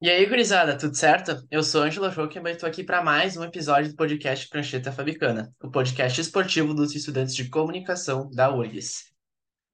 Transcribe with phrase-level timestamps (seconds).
[0.00, 1.46] E aí, gurizada, tudo certo?
[1.50, 5.54] Eu sou Ângelo Joachim e estou aqui para mais um episódio do podcast Prancheta Fabicana,
[5.62, 9.14] o podcast esportivo dos estudantes de comunicação da URGS.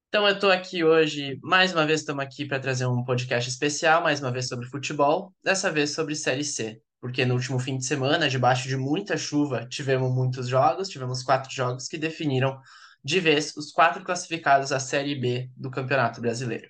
[0.09, 4.03] Então, eu estou aqui hoje, mais uma vez estamos aqui para trazer um podcast especial,
[4.03, 7.87] mais uma vez sobre futebol, dessa vez sobre Série C, porque no último fim de
[7.87, 12.61] semana, debaixo de muita chuva, tivemos muitos jogos, tivemos quatro jogos que definiram
[13.02, 16.68] de vez os quatro classificados à Série B do Campeonato Brasileiro.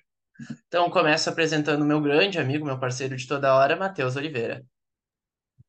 [0.67, 4.65] Então, começo apresentando meu grande amigo, meu parceiro de toda hora, Matheus Oliveira.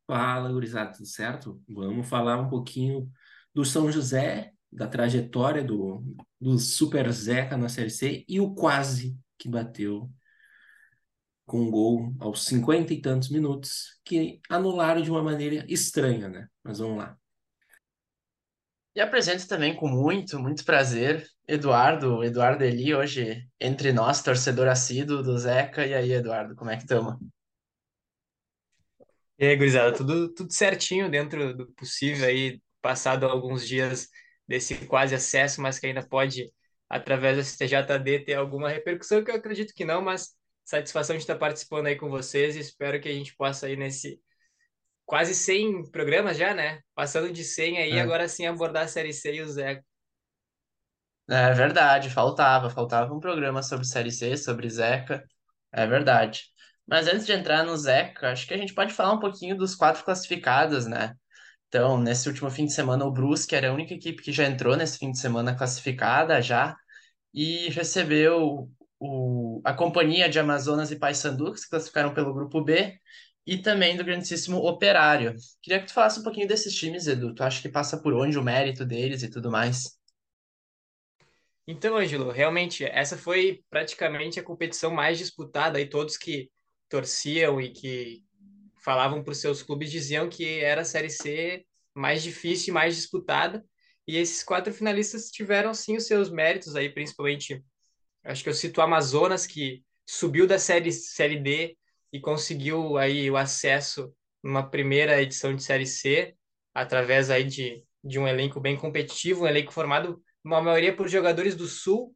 [0.06, 1.62] Fala, gurizada, tudo certo?
[1.68, 3.10] Vamos falar um pouquinho
[3.54, 6.02] do São José, da trajetória do,
[6.40, 10.10] do Super Zeca na Série C e o quase que bateu
[11.44, 16.48] com um gol aos cinquenta e tantos minutos, que anularam de uma maneira estranha, né?
[16.62, 17.18] Mas vamos lá.
[18.94, 25.22] E apresento também com muito, muito prazer Eduardo, Eduardo Eli, hoje entre nós, torcedor assíduo
[25.22, 25.86] do Zeca.
[25.86, 27.16] E aí, Eduardo, como é que estamos?
[29.38, 34.08] E aí, gurizada, tudo, tudo certinho dentro do possível aí, passado alguns dias
[34.46, 36.52] desse quase acesso, mas que ainda pode,
[36.88, 41.36] através do STJD, ter alguma repercussão, que eu acredito que não, mas satisfação de estar
[41.36, 44.20] participando aí com vocês e espero que a gente possa aí nesse
[45.12, 46.80] quase 100 programas já, né?
[46.94, 48.00] Passando de 100 aí, é.
[48.00, 49.84] agora sim abordar a Série C e o Zeca.
[51.28, 55.22] É verdade, faltava, faltava um programa sobre Série C, sobre Zeca,
[55.70, 56.44] é verdade.
[56.86, 59.74] Mas antes de entrar no Zeca, acho que a gente pode falar um pouquinho dos
[59.74, 61.14] quatro classificados, né?
[61.68, 64.78] Então, nesse último fim de semana, o Brusque era a única equipe que já entrou
[64.78, 66.74] nesse fim de semana classificada já
[67.34, 68.66] e recebeu
[68.98, 72.98] o, a companhia de Amazonas e Paysandu, que se classificaram pelo grupo B,
[73.46, 75.34] e também do grandíssimo Operário.
[75.60, 77.34] Queria que tu falasse um pouquinho desses times, Edu.
[77.34, 79.98] Tu acha que passa por onde o mérito deles e tudo mais?
[81.66, 86.50] Então, Ângelo, realmente, essa foi praticamente a competição mais disputada e todos que
[86.88, 88.24] torciam e que
[88.82, 92.96] falavam para os seus clubes diziam que era a Série C mais difícil e mais
[92.96, 93.64] disputada.
[94.06, 97.64] E esses quatro finalistas tiveram sim os seus méritos aí, principalmente,
[98.24, 101.76] acho que eu cito o Amazonas, que subiu da série, série D
[102.12, 106.36] e conseguiu aí o acesso numa primeira edição de Série C,
[106.74, 111.54] através aí de, de um elenco bem competitivo, um elenco formado, uma maioria por jogadores
[111.54, 112.14] do Sul,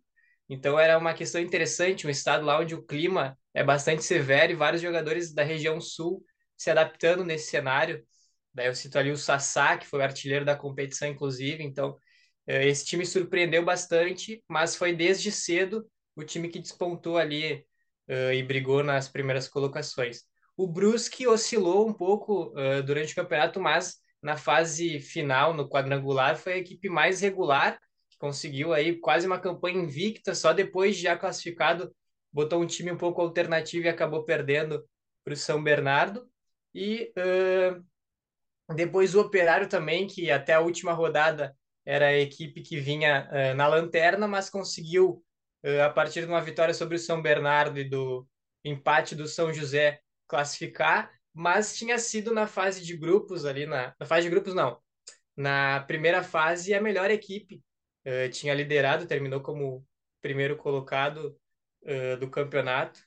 [0.49, 4.57] então era uma questão interessante, um estado lá onde o clima é bastante severo e
[4.57, 6.25] vários jogadores da região Sul
[6.57, 8.05] se adaptando nesse cenário.
[8.55, 11.97] Daí eu cito ali o Sassá, que foi o artilheiro da competição, inclusive, então
[12.47, 17.67] eh, esse time surpreendeu bastante, mas foi desde cedo o time que despontou ali
[18.09, 20.23] uh, e brigou nas primeiras colocações.
[20.57, 26.37] O Brusque oscilou um pouco uh, durante o campeonato, mas na fase final, no quadrangular,
[26.37, 27.79] foi a equipe mais regular,
[28.09, 31.95] que conseguiu aí quase uma campanha invicta, só depois de já classificado,
[32.33, 34.85] botou um time um pouco alternativo e acabou perdendo
[35.23, 36.27] para o São Bernardo.
[36.75, 42.79] E uh, depois o Operário também, que até a última rodada era a equipe que
[42.81, 45.23] vinha uh, na lanterna, mas conseguiu
[45.85, 48.27] a partir de uma vitória sobre o São Bernardo e do
[48.65, 54.07] empate do São José classificar, mas tinha sido na fase de grupos ali, na, na
[54.07, 54.81] fase de grupos não,
[55.37, 57.63] na primeira fase a melhor equipe,
[58.07, 59.87] uh, tinha liderado, terminou como
[60.23, 61.37] primeiro colocado
[61.83, 63.01] uh, do campeonato,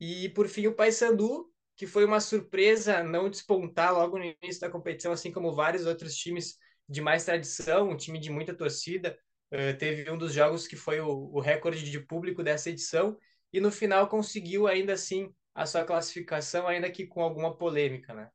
[0.00, 4.70] e por fim o Paysandu, que foi uma surpresa não despontar logo no início da
[4.70, 6.56] competição, assim como vários outros times
[6.88, 9.18] de mais tradição, um time de muita torcida,
[9.52, 13.18] Uh, teve um dos jogos que foi o, o, recorde de público dessa edição
[13.52, 18.30] e no final conseguiu ainda assim a sua classificação, ainda que com alguma polêmica, né?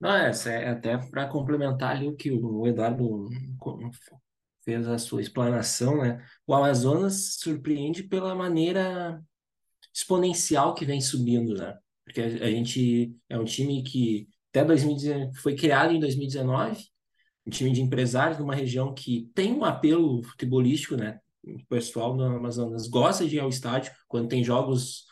[0.00, 3.28] Não, é, é até para complementar ali o que o Eduardo
[4.64, 6.24] fez a sua explanação, né?
[6.46, 9.22] O Amazonas surpreende pela maneira
[9.92, 11.76] exponencial que vem subindo, né?
[12.04, 16.82] Porque a gente é um time que até 2019 foi criado em 2019
[17.48, 21.18] um time de empresários numa região que tem um apelo futebolístico, né?
[21.42, 25.06] O pessoal do Amazonas gosta de ir ao estádio quando tem jogos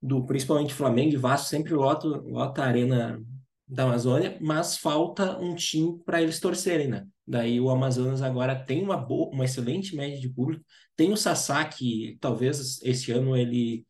[0.00, 3.20] do principalmente Flamengo e Vasco, sempre lota, lota a arena
[3.66, 7.04] da Amazônia, mas falta um time para eles torcerem, né?
[7.26, 10.64] Daí o Amazonas agora tem uma boa, uma excelente média de público,
[10.94, 13.84] tem o Sassá que talvez esse ano ele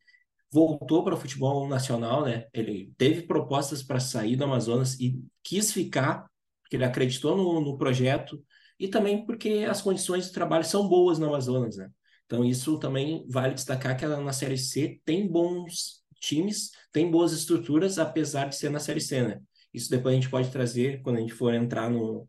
[0.51, 2.45] voltou para o futebol nacional, né?
[2.51, 6.25] Ele teve propostas para sair do Amazonas e quis ficar
[6.67, 8.43] porque ele acreditou no, no projeto
[8.77, 11.89] e também porque as condições de trabalho são boas no Amazonas, né?
[12.25, 17.97] Então, isso também vale destacar que na Série C tem bons times, tem boas estruturas,
[17.97, 19.39] apesar de ser na Série C, né?
[19.73, 22.27] Isso depois a gente pode trazer quando a gente for entrar no,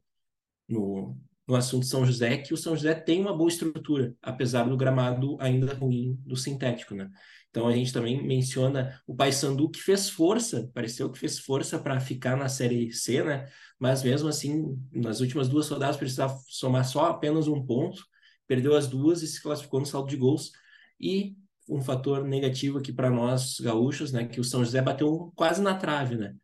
[0.69, 1.17] no,
[1.49, 5.37] no assunto São José, que o São José tem uma boa estrutura, apesar do gramado
[5.41, 7.11] ainda ruim do sintético, né?
[7.49, 11.99] Então a gente também menciona o Paysandu que fez força, pareceu que fez força para
[11.99, 13.49] ficar na Série C, né?
[13.79, 18.05] Mas mesmo assim, nas últimas duas rodadas precisava somar só apenas um ponto,
[18.47, 20.53] perdeu as duas e se classificou no saldo de gols.
[21.01, 21.35] E
[21.69, 24.27] um fator negativo aqui para nós gaúchos, né?
[24.27, 26.35] Que o São José bateu quase na trave, né?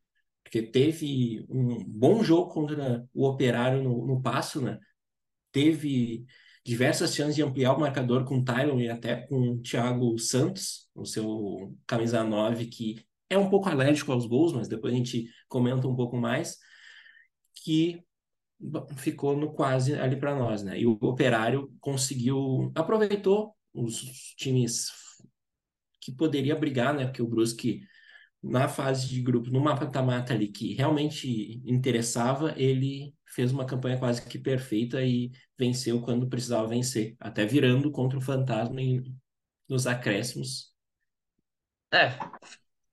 [0.43, 4.79] Porque teve um bom jogo contra o Operário no, no Passo, né?
[5.55, 6.27] Teve
[6.67, 10.91] diversas chances de ampliar o marcador com o Tylon e até com o Thiago Santos,
[10.93, 15.29] o seu camisa 9, que é um pouco alérgico aos gols, mas depois a gente
[15.49, 16.59] comenta um pouco mais,
[17.63, 18.03] que
[18.97, 20.77] ficou no quase ali para nós, né?
[20.77, 24.01] E o Operário conseguiu, aproveitou os
[24.37, 24.89] times
[26.01, 27.05] que poderia brigar, né?
[27.05, 27.83] Porque o Brusque
[28.43, 34.25] na fase de grupo, no mata-mata ali que realmente interessava, ele fez uma campanha quase
[34.25, 39.03] que perfeita e venceu quando precisava vencer, até virando contra o Fantasma em,
[39.69, 40.73] nos acréscimos.
[41.93, 42.17] É,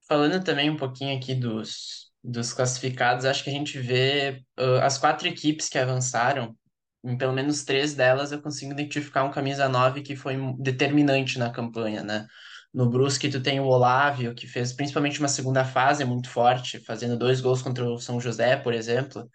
[0.08, 4.98] falando também um pouquinho aqui dos, dos classificados, acho que a gente vê uh, as
[4.98, 6.58] quatro equipes que avançaram,
[7.04, 11.52] em pelo menos três delas eu consigo identificar um camisa 9 que foi determinante na
[11.52, 12.28] campanha, né?
[12.74, 17.18] No Brusque, tu tem o Olávio, que fez principalmente uma segunda fase muito forte, fazendo
[17.18, 19.30] dois gols contra o São José, por exemplo.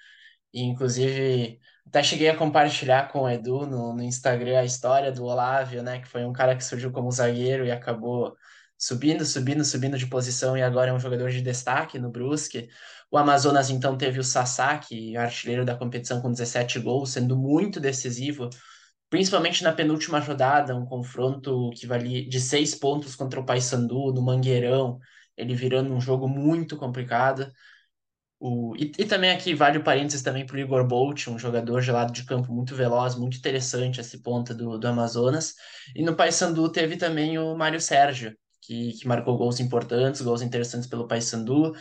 [0.56, 5.24] E, inclusive, até cheguei a compartilhar com o Edu no, no Instagram a história do
[5.24, 6.00] Olávio, né?
[6.00, 8.34] Que foi um cara que surgiu como zagueiro e acabou
[8.78, 12.68] subindo, subindo, subindo de posição e agora é um jogador de destaque no Brusque.
[13.10, 14.24] O Amazonas, então, teve o
[14.88, 18.48] que é artilheiro da competição com 17 gols, sendo muito decisivo
[19.08, 24.22] principalmente na penúltima rodada, um confronto que valia de seis pontos contra o Paysandu, no
[24.22, 24.98] Mangueirão,
[25.36, 27.50] ele virando um jogo muito complicado.
[28.38, 31.80] O, e, e também aqui vale o parênteses também para o Igor Bolt, um jogador
[31.80, 35.54] de lado de campo muito veloz, muito interessante esse ponta do, do Amazonas.
[35.94, 40.88] E no Paysandu teve também o Mário Sérgio, que, que marcou gols importantes, gols interessantes
[40.88, 41.72] pelo Paysandu.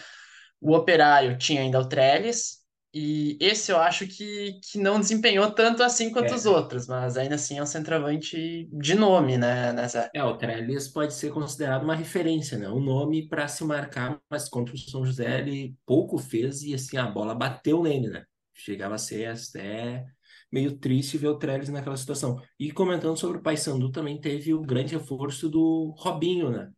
[0.61, 2.64] O Operário tinha ainda o Trellis,
[2.95, 6.35] e esse eu acho que, que não desempenhou tanto assim quanto É.
[6.35, 10.09] os outros, mas ainda assim é um centroavante de nome, né, nessa...
[10.13, 12.69] É, o Trellis pode ser considerado uma referência, né?
[12.69, 16.95] Um nome para se marcar, mas contra o São José ele pouco fez e assim
[16.97, 18.23] a bola bateu nele, né?
[18.53, 20.05] Chegava a ser até
[20.51, 22.41] meio triste ver o Trellis naquela situação.
[22.57, 26.71] E comentando sobre o Paysandu, também teve o grande reforço do Robinho, né?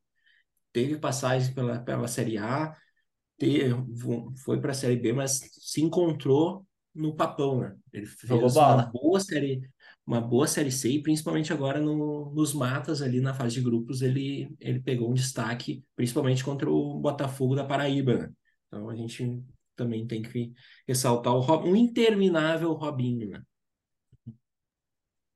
[0.74, 2.76] Teve passagem pela, pela Série A,
[4.44, 7.76] foi para a Série B, mas se encontrou no papão, né?
[7.94, 9.62] Ele fez uma boa série,
[10.06, 14.02] uma boa série C, e principalmente agora no, nos matas ali na fase de grupos,
[14.02, 18.30] ele, ele pegou um destaque, principalmente contra o Botafogo da Paraíba, né?
[18.68, 19.42] Então a gente
[19.76, 20.52] também tem que
[20.88, 23.42] ressaltar o um interminável Robinho, né?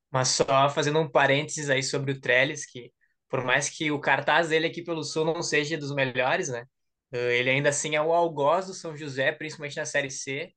[0.09, 2.91] Mas só fazendo um parênteses aí sobre o Trellis, que
[3.29, 6.65] por mais que o cartaz dele aqui pelo Sul não seja dos melhores, né?
[7.11, 10.53] Eh, Ele ainda assim é o algoz do São José, principalmente na Série C.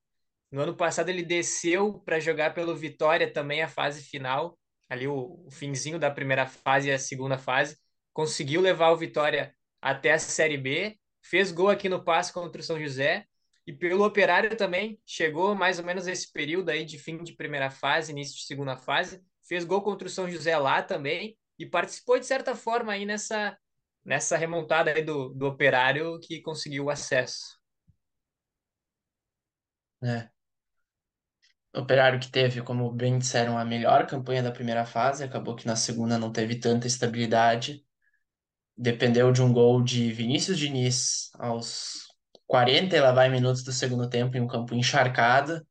[0.51, 4.57] No ano passado ele desceu para jogar pelo Vitória também a fase final,
[4.89, 7.77] ali o, o finzinho da primeira fase e a segunda fase.
[8.13, 12.63] Conseguiu levar o Vitória até a Série B, fez gol aqui no Passo contra o
[12.63, 13.25] São José
[13.67, 17.69] e pelo Operário também chegou mais ou menos esse período aí de fim de primeira
[17.71, 22.19] fase, início de segunda fase, fez gol contra o São José lá também e participou
[22.19, 23.57] de certa forma aí nessa
[24.05, 27.57] nessa remontada aí do, do Operário que conseguiu o acesso.
[30.01, 30.29] né?
[31.75, 35.75] Operário que teve, como bem disseram, a melhor campanha da primeira fase, acabou que na
[35.75, 37.85] segunda não teve tanta estabilidade.
[38.77, 42.07] Dependeu de um gol de Vinícius Diniz aos
[42.47, 45.65] 40 e lá vai minutos do segundo tempo em um campo encharcado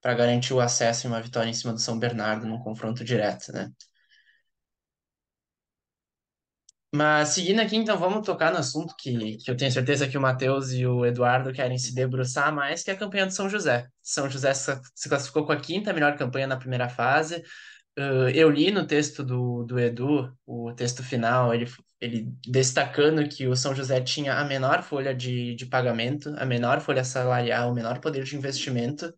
[0.00, 3.52] para garantir o acesso e uma vitória em cima do São Bernardo num confronto direto,
[3.52, 3.70] né?
[6.92, 10.20] Mas seguindo aqui, então, vamos tocar no assunto que, que eu tenho certeza que o
[10.20, 13.86] Matheus e o Eduardo querem se debruçar mais, que é a campanha do São José.
[14.02, 17.42] São José se classificou com a quinta melhor campanha na primeira fase.
[17.98, 21.66] Uh, eu li no texto do, do Edu, o texto final, ele,
[22.00, 26.80] ele destacando que o São José tinha a menor folha de, de pagamento, a menor
[26.80, 29.12] folha salarial, o menor poder de investimento,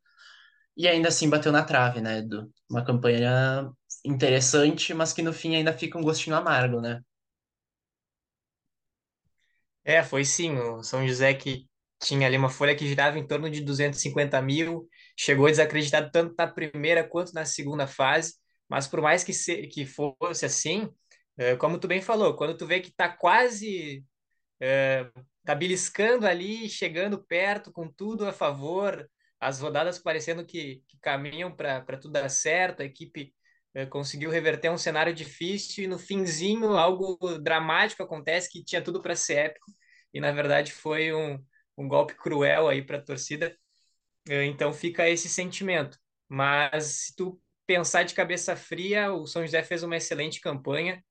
[0.77, 2.51] e ainda assim bateu na trave, né, Edu?
[2.71, 3.71] Uma campanha
[4.05, 7.01] interessante, mas que no fim ainda fica um gostinho amargo, né?
[9.85, 10.57] É, foi sim.
[10.59, 11.69] O São José que
[12.03, 16.47] tinha ali uma folha que girava em torno de 250 mil, chegou desacreditado tanto na
[16.49, 18.35] primeira quanto na segunda fase,
[18.69, 20.89] mas por mais que, se, que fosse assim,
[21.37, 24.05] é, como tu bem falou, quando tu vê que tá quase,
[24.61, 25.11] é,
[25.45, 29.09] tá beliscando ali, chegando perto, com tudo a favor,
[29.41, 33.33] as rodadas parecendo que, que caminham para tudo dar certo, a equipe eh,
[33.91, 39.17] conseguiu reverter um cenário difícil e no finzinho algo dramático acontece que tinha tudo para
[39.17, 39.73] ser épico
[40.13, 41.43] e na verdade foi um,
[41.77, 43.57] um golpe cruel aí para a torcida.
[44.29, 45.99] Eh, então fica esse sentimento.
[46.29, 51.03] Mas se tu pensar de cabeça fria, o São José fez uma excelente campanha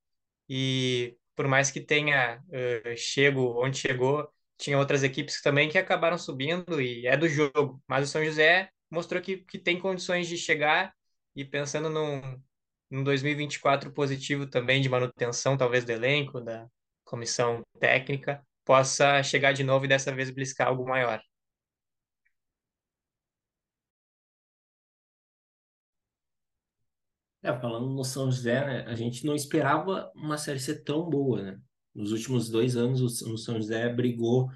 [0.50, 6.18] e por mais que tenha uh, chego onde chegou, tinha outras equipes também que acabaram
[6.18, 7.82] subindo e é do jogo.
[7.88, 10.94] Mas o São José mostrou que, que tem condições de chegar
[11.36, 12.22] e pensando num,
[12.92, 16.68] num 2024 positivo também de manutenção, talvez do elenco, da
[17.06, 21.22] comissão técnica, possa chegar de novo e dessa vez bliscar algo maior.
[27.44, 31.42] É, falando no São José, né, a gente não esperava uma Série C tão boa,
[31.42, 31.60] né?
[31.94, 34.50] Nos últimos dois anos, o, São José brigou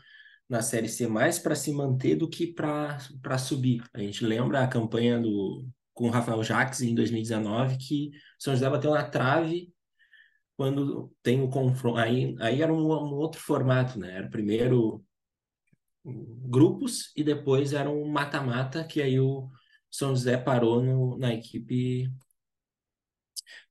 [0.47, 2.99] na Série C mais para se manter do que para
[3.39, 3.83] subir.
[3.93, 8.53] A gente lembra a campanha do, com o Rafael Jacques em 2019, que o São
[8.53, 9.73] José bateu na trave
[10.57, 11.97] quando tem o confronto.
[11.97, 14.17] Aí, aí era um, um outro formato, né?
[14.17, 15.03] Era primeiro
[16.03, 19.49] grupos e depois era um mata-mata, que aí o
[19.89, 22.11] São José parou no, na equipe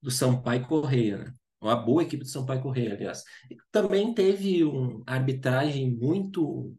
[0.02, 1.34] do Sampaio Correia, né?
[1.60, 3.22] Uma boa equipe do Sampaio Correia, aliás.
[3.70, 6.74] Também teve uma arbitragem muito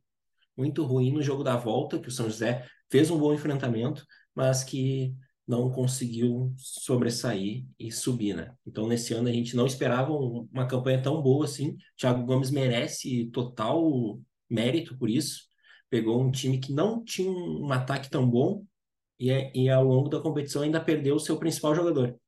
[0.57, 4.63] muito ruim no jogo da volta, que o São José fez um bom enfrentamento, mas
[4.63, 5.13] que
[5.47, 8.53] não conseguiu sobressair e subir, né?
[8.65, 11.77] Então, nesse ano, a gente não esperava uma campanha tão boa assim.
[11.97, 15.43] Thiago Gomes merece total mérito por isso.
[15.89, 18.65] Pegou um time que não tinha um ataque tão bom
[19.19, 22.19] e, e ao longo da competição ainda perdeu o seu principal jogador,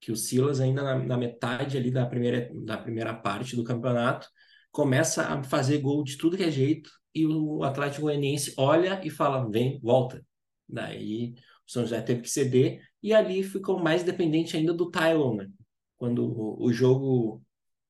[0.00, 4.28] que o Silas ainda na, na, metade ali da primeira, da primeira parte do campeonato
[4.72, 9.10] começa a fazer gol de tudo que é jeito e o Atlético Goianiense olha e
[9.10, 10.24] fala, vem, volta.
[10.68, 11.34] Daí
[11.66, 15.48] o São José teve que ceder e ali ficou mais dependente ainda do Tylon, né?
[15.96, 17.42] Quando o, o jogo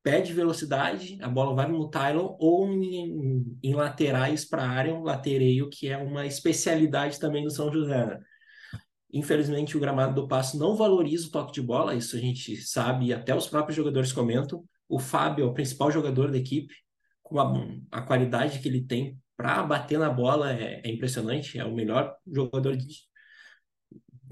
[0.03, 5.03] pede velocidade, a bola vai no Tylon ou em, em laterais para a área, um
[5.03, 8.21] latereio, que é uma especialidade também do São José, né?
[9.15, 13.07] Infelizmente, o gramado do Passo não valoriza o toque de bola, isso a gente sabe
[13.07, 14.65] e até os próprios jogadores comentam.
[14.89, 16.75] O Fábio é o principal jogador da equipe,
[17.23, 17.53] com a,
[17.93, 21.57] a qualidade que ele tem para bater na bola é, é, impressionante.
[21.57, 22.87] É o melhor jogador de,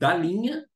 [0.02, 0.66] da linha,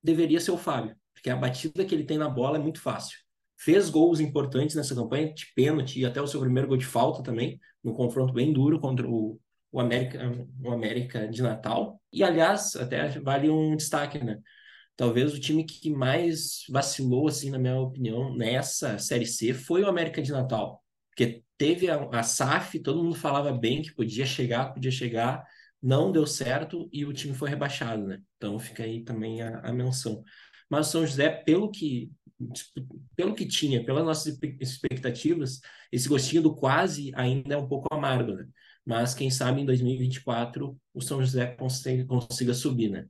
[0.00, 3.18] deveria ser o Fábio, porque a batida que ele tem na bola é muito fácil.
[3.56, 7.20] Fez gols importantes nessa campanha, de pênalti e até o seu primeiro gol de falta
[7.20, 9.36] também, num confronto bem duro contra o,
[9.72, 10.20] o América,
[10.62, 12.00] o América de Natal.
[12.12, 14.38] E, aliás, até vale um destaque, né?
[14.94, 19.88] Talvez o time que mais vacilou, assim, na minha opinião, nessa Série C foi o
[19.88, 20.84] América de Natal.
[21.10, 25.44] Porque teve a, a SAF, todo mundo falava bem que podia chegar, podia chegar,
[25.82, 28.20] não deu certo e o time foi rebaixado, né?
[28.36, 30.22] Então fica aí também a, a menção.
[30.70, 32.10] Mas o São José, pelo que
[33.16, 38.32] pelo que tinha, pelas nossas expectativas, esse gostinho do quase ainda é um pouco amargo,
[38.32, 38.46] né?
[38.88, 43.06] mas quem sabe em 2024 o São José consiga, consiga subir, né?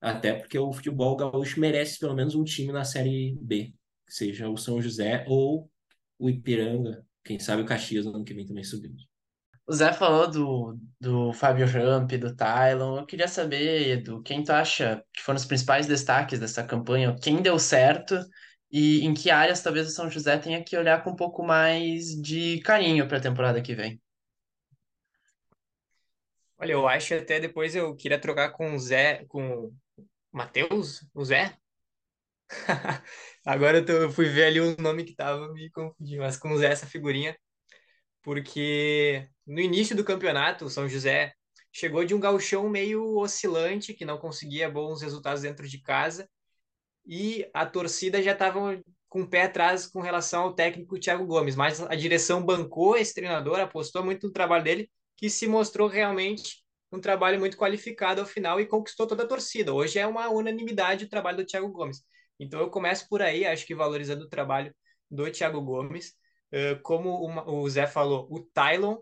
[0.00, 3.74] Até porque o futebol gaúcho merece pelo menos um time na Série B,
[4.08, 5.68] seja o São José ou
[6.16, 9.02] o Ipiranga, quem sabe o Caxias no ano que vem também subindo.
[9.66, 12.98] O Zé falou do, do Fábio Ramp, do Tylon.
[12.98, 17.16] Eu queria saber, Edu, quem tu acha que foram os principais destaques dessa campanha?
[17.22, 18.14] Quem deu certo
[18.70, 22.08] e em que áreas talvez o São José tenha que olhar com um pouco mais
[22.20, 23.98] de carinho para a temporada que vem?
[26.58, 29.74] Olha, eu acho até depois eu queria trocar com o Zé, com o
[30.30, 31.56] Matheus, o Zé.
[33.46, 36.50] Agora eu, tô, eu, fui ver ali o nome que tava me confundindo, mas com
[36.50, 37.36] o Zé essa figurinha,
[38.24, 41.34] porque no início do campeonato, o São José
[41.72, 46.28] chegou de um gauchão meio oscilante, que não conseguia bons resultados dentro de casa,
[47.06, 51.54] e a torcida já estava com o pé atrás com relação ao técnico Thiago Gomes,
[51.54, 56.64] mas a direção bancou esse treinador, apostou muito no trabalho dele, que se mostrou realmente
[56.90, 59.72] um trabalho muito qualificado ao final e conquistou toda a torcida.
[59.72, 62.02] Hoje é uma unanimidade o trabalho do Thiago Gomes.
[62.40, 64.74] Então eu começo por aí, acho que valorizando o trabalho
[65.10, 66.14] do Thiago Gomes.
[66.82, 68.98] Como o Zé falou, o Tylon,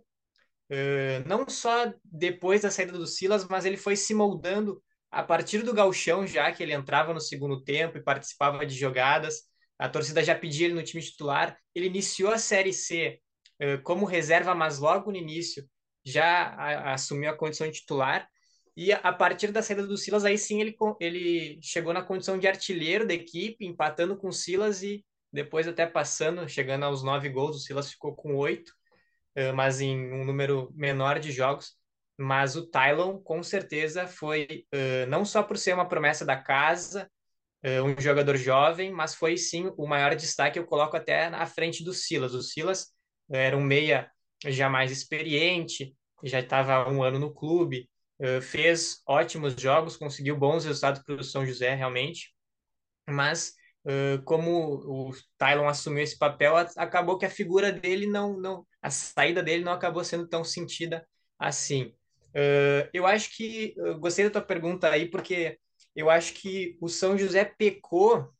[1.26, 5.74] não só depois da saída do Silas, mas ele foi se moldando a partir do
[5.74, 9.42] galchão já, que ele entrava no segundo tempo e participava de jogadas.
[9.78, 11.58] A torcida já pedia ele no time titular.
[11.74, 13.20] Ele iniciou a Série C
[13.84, 15.68] como reserva, mas logo no início
[16.04, 18.26] já assumiu a condição de titular.
[18.74, 22.48] E a partir da saída do Silas, aí sim ele, ele chegou na condição de
[22.48, 27.56] artilheiro da equipe, empatando com o Silas e depois até passando, chegando aos nove gols.
[27.56, 28.72] O Silas ficou com oito,
[29.54, 31.74] mas em um número menor de jogos.
[32.18, 37.10] mas o Tylon com certeza foi uh, não só por ser uma promessa da casa,
[37.64, 40.58] uh, um jogador jovem, mas foi sim o maior destaque.
[40.58, 42.34] Eu coloco até na frente do Silas.
[42.34, 42.92] O Silas
[43.30, 44.10] era um meia
[44.46, 47.88] já mais experiente, já estava um ano no clube,
[48.42, 52.34] fez ótimos jogos, conseguiu bons resultados para o São José realmente,
[53.08, 53.54] mas
[54.24, 59.42] como o Tylon assumiu esse papel, acabou que a figura dele não, não, a saída
[59.42, 61.06] dele não acabou sendo tão sentida
[61.38, 61.94] assim.
[62.92, 65.58] Eu acho que eu gostei da tua pergunta aí, porque
[65.94, 68.32] eu acho que o São José pecou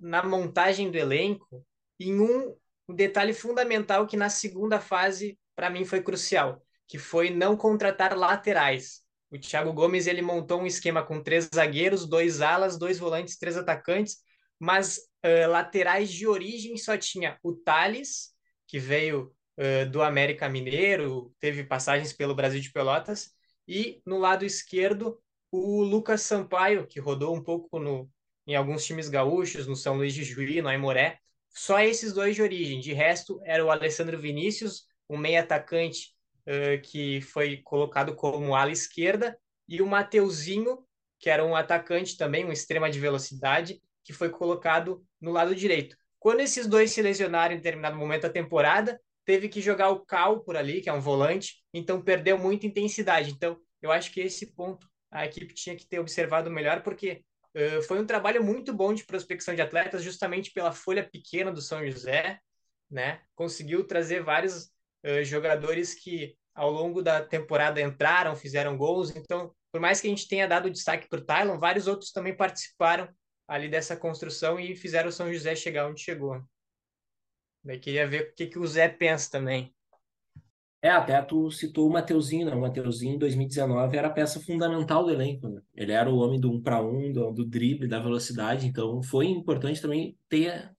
[0.00, 1.64] na montagem do elenco
[1.98, 2.56] em um
[2.88, 9.02] detalhe fundamental que na segunda fase, para mim, foi crucial, que foi não contratar laterais.
[9.30, 13.56] O Thiago Gomes ele montou um esquema com três zagueiros, dois alas, dois volantes, três
[13.56, 14.18] atacantes,
[14.58, 18.30] mas uh, laterais de origem só tinha o Thales,
[18.66, 23.30] que veio uh, do América Mineiro, teve passagens pelo Brasil de Pelotas,
[23.66, 25.20] e no lado esquerdo
[25.50, 28.10] o Lucas Sampaio, que rodou um pouco no,
[28.46, 31.18] em alguns times gaúchos, no São Luís de Juí, no Aimoré.
[31.50, 32.80] Só esses dois de origem.
[32.80, 36.14] De resto, era o Alessandro Vinícius, um meio atacante
[36.48, 39.38] uh, que foi colocado como ala esquerda,
[39.68, 40.78] e o Mateuzinho,
[41.20, 45.94] que era um atacante também, um extrema de velocidade, que foi colocado no lado direito.
[46.18, 50.40] Quando esses dois se lesionaram em determinado momento da temporada, teve que jogar o Cal
[50.40, 53.30] por ali, que é um volante, então perdeu muita intensidade.
[53.30, 57.22] Então, eu acho que esse ponto a equipe tinha que ter observado melhor, porque
[57.54, 61.60] uh, foi um trabalho muito bom de prospecção de atletas, justamente pela folha pequena do
[61.60, 62.40] São José,
[62.90, 63.20] né?
[63.34, 64.70] Conseguiu trazer vários
[65.08, 69.14] uh, jogadores que ao longo da temporada entraram, fizeram gols.
[69.14, 72.36] Então, por mais que a gente tenha dado destaque para o Tylon, vários outros também
[72.36, 73.08] participaram
[73.46, 76.42] ali dessa construção e fizeram o São José chegar onde chegou.
[77.64, 79.74] Daí queria ver o que, que o Zé pensa também.
[80.80, 82.54] É, até tu citou o Mateuzinho, né?
[82.54, 85.60] O Mateuzinho em 2019 era a peça fundamental do elenco, né?
[85.74, 89.26] Ele era o homem do um para um, do, do drible, da velocidade, então foi
[89.26, 90.72] importante também ter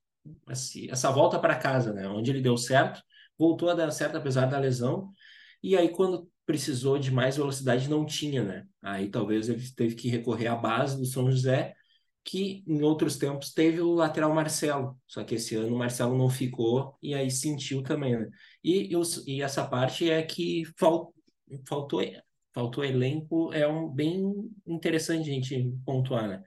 [0.89, 2.07] essa volta para casa, né?
[2.07, 3.01] Onde ele deu certo,
[3.39, 5.11] voltou a dar certo apesar da lesão,
[5.63, 8.67] e aí quando precisou de mais velocidade não tinha, né?
[8.81, 11.75] Aí talvez ele teve que recorrer à base do São José,
[12.23, 16.29] que em outros tempos teve o lateral Marcelo, só que esse ano o Marcelo não
[16.29, 18.27] ficou e aí sentiu também, né?
[18.63, 18.91] E,
[19.27, 21.13] e essa parte é que fal,
[21.67, 22.01] faltou,
[22.53, 24.33] faltou elenco, é um bem
[24.67, 26.43] interessante a gente pontuar, né?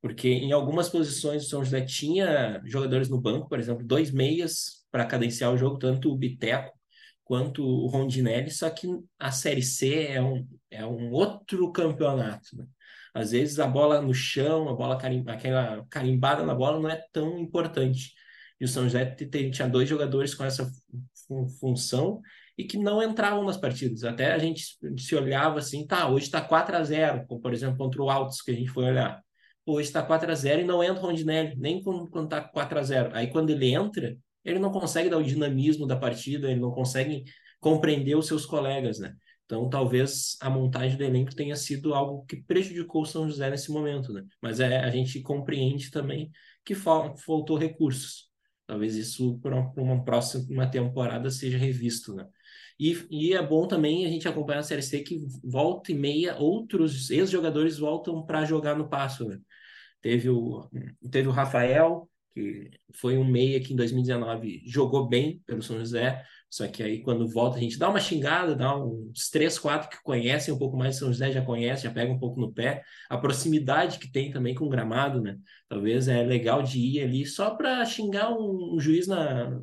[0.00, 4.86] Porque em algumas posições o São José tinha jogadores no banco, por exemplo, dois meias
[4.90, 6.78] para cadenciar o jogo, tanto o Biteco
[7.24, 12.66] quanto o Rondinelli, só que a Série C é um, é um outro campeonato, né?
[13.12, 14.94] Às vezes a bola no chão, a bola
[15.26, 18.14] aquela carimbada na bola não é tão importante.
[18.60, 20.70] E o São José tinha dois jogadores com essa
[21.60, 22.20] função
[22.56, 24.04] e que não entravam nas partidas.
[24.04, 27.76] Até a gente se olhava assim, tá, hoje está 4 a 0 como por exemplo
[27.76, 29.22] contra o Altos, que a gente foi olhar.
[29.70, 32.78] Hoje está 4 a 0 e não entra o Rondinelli, nem quando, quando tá 4
[32.78, 36.60] a 0 Aí quando ele entra, ele não consegue dar o dinamismo da partida, ele
[36.60, 37.24] não consegue
[37.60, 39.14] compreender os seus colegas, né?
[39.44, 43.70] Então, talvez a montagem do elenco tenha sido algo que prejudicou o São José nesse
[43.70, 44.24] momento, né?
[44.42, 46.30] Mas é, a gente compreende também
[46.64, 48.28] que faltou recursos.
[48.66, 52.26] Talvez isso para uma próxima temporada seja revisto, né?
[52.78, 56.36] E, e, é bom também a gente acompanhar a Série C que volta e meia
[56.36, 59.38] outros ex-jogadores voltam para jogar no passo, né?
[60.00, 60.68] Teve o,
[61.10, 66.24] teve o Rafael, que foi um meia que em 2019 jogou bem pelo São José,
[66.50, 70.02] só que aí, quando volta, a gente dá uma xingada, dá uns três, quatro que
[70.02, 72.82] conhecem um pouco mais de São José, já conhece, já pega um pouco no pé.
[73.08, 75.36] A proximidade que tem também com o gramado, né?
[75.68, 79.60] Talvez é legal de ir ali só para xingar um, um, juiz na,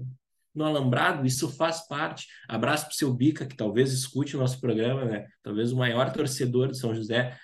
[0.53, 2.27] no alambrado, isso faz parte.
[2.47, 5.25] Abraço para o seu Bica, que talvez escute o nosso programa, né?
[5.41, 7.35] Talvez o maior torcedor de São José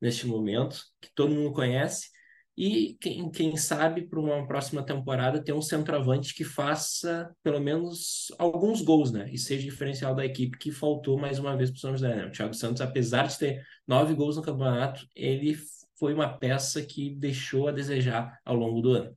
[0.00, 2.08] neste momento, que todo mundo conhece.
[2.56, 8.28] E quem, quem sabe para uma próxima temporada ter um centroavante que faça pelo menos
[8.38, 9.28] alguns gols, né?
[9.30, 12.16] E seja diferencial da equipe que faltou mais uma vez para o São José.
[12.16, 12.24] Né?
[12.24, 15.54] O Thiago Santos, apesar de ter nove gols no campeonato, ele
[15.98, 19.16] foi uma peça que deixou a desejar ao longo do ano.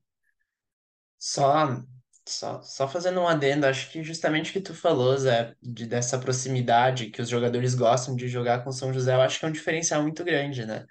[1.17, 1.81] Só,
[2.27, 6.19] só, só fazendo um adendo, acho que justamente o que tu falou, Zé, de, dessa
[6.19, 9.47] proximidade que os jogadores gostam de jogar com o São José, eu acho que é
[9.47, 10.85] um diferencial muito grande, né?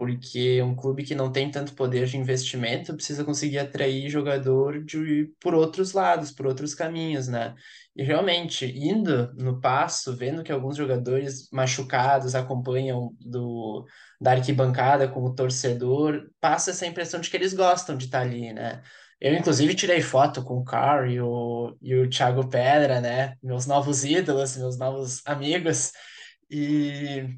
[0.00, 5.30] Porque um clube que não tem tanto poder de investimento precisa conseguir atrair jogador de,
[5.38, 7.54] por outros lados, por outros caminhos, né?
[7.94, 13.84] E realmente, indo no passo, vendo que alguns jogadores machucados acompanham do,
[14.18, 18.80] da arquibancada como torcedor, passa essa impressão de que eles gostam de estar ali, né?
[19.20, 23.34] Eu, inclusive, tirei foto com o Carl e o, e o Thiago Pedra, né?
[23.42, 25.92] Meus novos ídolos, meus novos amigos.
[26.50, 27.28] E,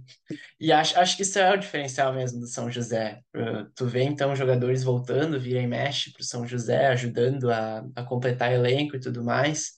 [0.58, 3.20] e acho, acho que isso é o diferencial mesmo do São José.
[3.36, 7.84] Uh, tu vê, então, jogadores voltando, vira e mexe para o São José, ajudando a,
[7.94, 9.72] a completar elenco e tudo mais.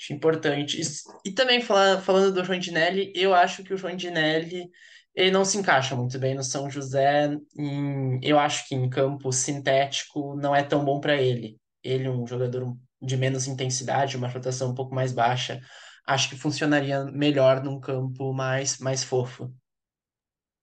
[0.00, 0.80] Acho importante.
[0.80, 0.84] E,
[1.30, 4.70] e também, fala, falando do Rondinelli, eu acho que o Rondinelli
[5.14, 7.36] ele não se encaixa muito bem no São José.
[7.58, 11.58] Em, eu acho que em campo sintético não é tão bom para ele.
[11.82, 15.60] Ele, um jogador de menos intensidade, uma rotação um pouco mais baixa,
[16.06, 19.52] acho que funcionaria melhor num campo mais, mais fofo.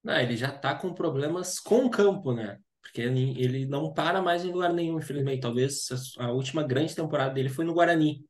[0.04, 2.58] Não, ele já tá com problemas com o campo, né?
[2.82, 5.42] Porque ele, ele não para mais em lugar nenhum, infelizmente.
[5.42, 8.26] Talvez a, a última grande temporada dele foi no Guarani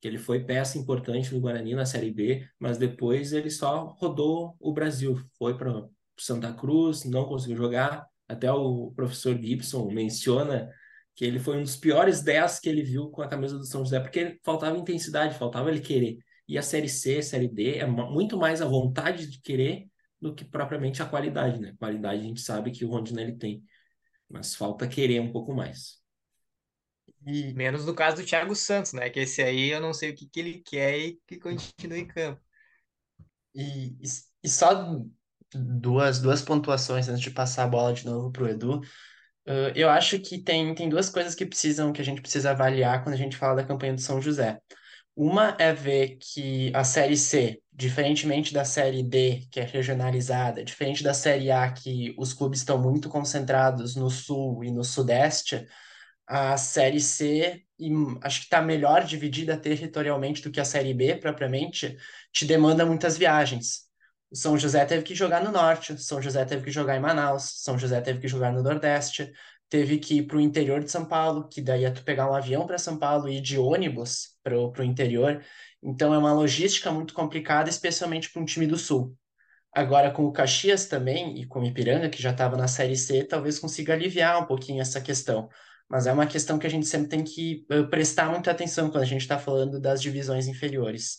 [0.00, 4.56] que ele foi peça importante no Guarani na Série B, mas depois ele só rodou
[4.60, 5.84] o Brasil, foi para
[6.16, 8.06] Santa Cruz, não conseguiu jogar.
[8.28, 10.70] Até o professor Gibson menciona
[11.14, 13.84] que ele foi um dos piores 10 que ele viu com a camisa do São
[13.84, 16.18] José, porque faltava intensidade, faltava ele querer.
[16.48, 19.86] E a Série C, a Série D é muito mais a vontade de querer
[20.20, 21.74] do que propriamente a qualidade, né?
[21.78, 23.62] Qualidade a gente sabe que o Rondinelli tem,
[24.28, 25.98] mas falta querer um pouco mais.
[27.26, 27.52] E...
[27.52, 29.10] Menos no caso do Thiago Santos, né?
[29.10, 32.06] Que esse aí eu não sei o que, que ele quer e que continue em
[32.06, 32.40] campo.
[33.54, 34.06] E, e,
[34.44, 35.02] e só
[35.52, 38.80] duas, duas pontuações antes de passar a bola de novo para o Edu.
[39.46, 43.02] Uh, eu acho que tem, tem duas coisas que precisam que a gente precisa avaliar
[43.02, 44.60] quando a gente fala da campanha do São José.
[45.20, 51.02] Uma é ver que a Série C, diferentemente da Série D, que é regionalizada, diferente
[51.02, 55.66] da Série A, que os clubes estão muito concentrados no Sul e no Sudeste,
[56.24, 57.90] a Série C, e
[58.22, 61.96] acho que está melhor dividida territorialmente do que a Série B propriamente,
[62.32, 63.88] te demanda muitas viagens.
[64.30, 67.60] O São José teve que jogar no Norte, São José teve que jogar em Manaus,
[67.64, 69.32] São José teve que jogar no Nordeste,
[69.68, 72.34] teve que ir para o interior de São Paulo, que daí é tu pegar um
[72.34, 75.42] avião para São Paulo e ir de ônibus para o interior.
[75.82, 79.16] Então é uma logística muito complicada, especialmente para um time do Sul.
[79.72, 83.22] Agora, com o Caxias também e com o Ipiranga, que já estava na Série C,
[83.24, 85.48] talvez consiga aliviar um pouquinho essa questão.
[85.88, 89.02] Mas é uma questão que a gente sempre tem que uh, prestar muita atenção quando
[89.02, 91.18] a gente está falando das divisões inferiores.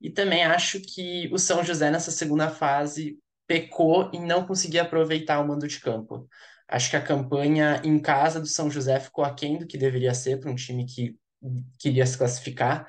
[0.00, 5.40] E também acho que o São José, nessa segunda fase, pecou em não conseguir aproveitar
[5.40, 6.28] o mando de campo.
[6.68, 10.40] Acho que a campanha em casa do São José ficou aquém do que deveria ser
[10.40, 11.16] para um time que
[11.78, 12.86] queria se classificar.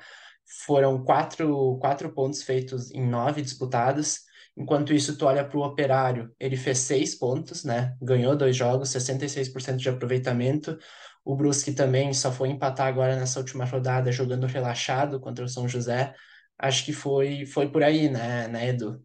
[0.66, 4.20] Foram quatro, quatro pontos feitos em nove disputados.
[4.56, 7.96] Enquanto isso, tu olha para o Operário, ele fez seis pontos, né?
[8.02, 10.76] Ganhou dois jogos, 66% de aproveitamento.
[11.24, 15.68] O Brusque também só foi empatar agora nessa última rodada, jogando relaxado contra o São
[15.68, 16.12] José.
[16.58, 19.00] Acho que foi, foi por aí, né, né, Edu?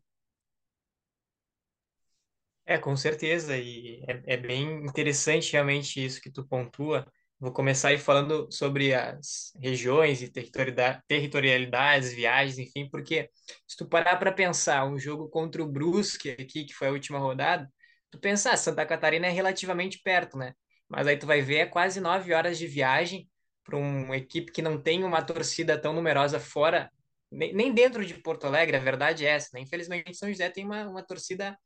[2.65, 7.06] É, com certeza, e é, é bem interessante realmente isso que tu pontua,
[7.43, 13.30] Vou começar aí falando sobre as regiões e territorialidades, viagens, enfim, porque
[13.67, 17.19] se tu parar para pensar um jogo contra o Brusque aqui, que foi a última
[17.19, 17.69] rodada,
[18.10, 20.54] tu pensar, ah, Santa Catarina é relativamente perto, né?
[20.88, 23.30] Mas aí tu vai ver é quase nove horas de viagem
[23.65, 26.89] para uma equipe que não tem uma torcida tão numerosa fora,
[27.30, 29.60] nem, dentro de Porto Alegre, a verdade é essa, né?
[29.60, 31.58] Infelizmente, São José tem uma, uma torcida,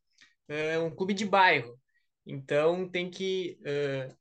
[0.49, 1.79] uh, um clube de bairro,
[2.25, 4.15] então tem que uh,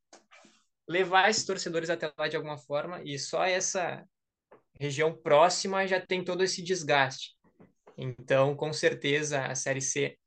[0.88, 4.04] levar esses torcedores até lá de alguma forma, e só essa
[4.78, 7.34] região próxima já tem todo esse desgaste.
[7.96, 10.18] Então, com certeza, a Série C,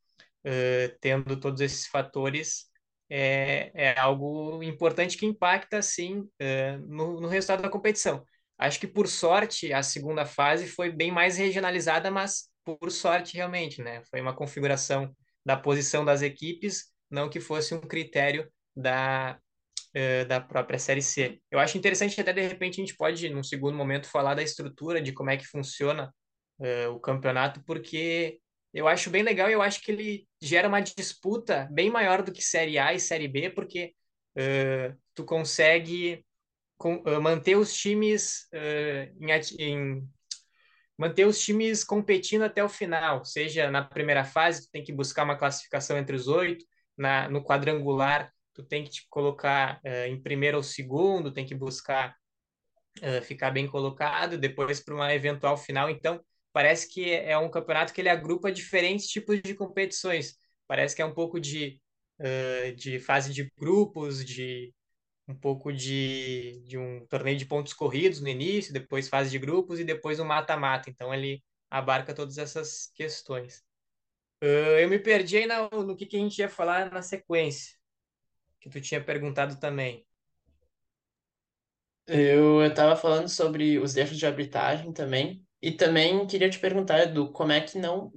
[0.46, 2.66] uh, tendo todos esses fatores,
[3.10, 8.24] é, é algo importante que impacta, sim, uh, no, no resultado da competição.
[8.58, 13.82] Acho que, por sorte, a segunda fase foi bem mais regionalizada, mas por sorte, realmente,
[13.82, 14.04] né?
[14.10, 15.16] Foi uma configuração
[15.50, 19.40] da posição das equipes, não que fosse um critério da,
[19.96, 21.42] uh, da própria Série C.
[21.50, 25.02] Eu acho interessante até, de repente, a gente pode, num segundo momento, falar da estrutura,
[25.02, 26.14] de como é que funciona
[26.60, 28.38] uh, o campeonato, porque
[28.72, 32.32] eu acho bem legal e eu acho que ele gera uma disputa bem maior do
[32.32, 33.96] que Série A e Série B, porque
[34.38, 36.24] uh, tu consegue
[36.78, 38.48] com, manter os times
[39.20, 40.10] em, em
[41.00, 45.24] manter os times competindo até o final, seja na primeira fase, tu tem que buscar
[45.24, 46.66] uma classificação entre os oito,
[46.98, 51.56] na, no quadrangular, tu tem que te colocar uh, em primeiro ou segundo, tem que
[51.56, 52.14] buscar
[52.98, 55.90] uh, ficar bem colocado, depois para uma eventual final.
[55.90, 56.20] Então,
[56.52, 60.36] parece que é um campeonato que ele agrupa diferentes tipos de competições.
[60.68, 61.80] Parece que é um pouco de,
[62.20, 64.74] uh, de fase de grupos, de
[65.30, 69.80] um pouco de, de um torneio de pontos corridos no início, depois fase de grupos
[69.80, 70.90] e depois um mata-mata.
[70.90, 73.64] Então, ele abarca todas essas questões.
[74.44, 77.78] Uh, eu me perdi aí na, no que, que a gente ia falar na sequência
[78.60, 80.06] que tu tinha perguntado também.
[82.08, 87.32] Eu estava falando sobre os erros de arbitragem também, e também queria te perguntar, Edu,
[87.32, 88.12] como é que não